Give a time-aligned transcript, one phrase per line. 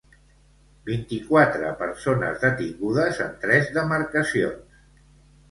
[0.89, 4.83] Vint-i-quatre persones detingudes en tres demarcacions.